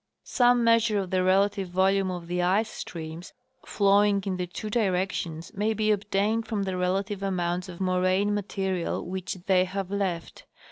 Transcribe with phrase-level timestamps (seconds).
[0.23, 5.51] Some measure of the relative volume of the ice streams flowing in the two directions
[5.53, 10.47] may be obtained from the relative amounts of moraine" material which they have left.